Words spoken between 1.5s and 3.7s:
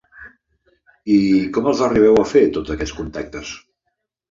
com els arribeu a fer tots aquests contactes?